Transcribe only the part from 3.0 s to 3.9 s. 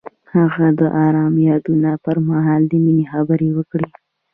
خبرې وکړې.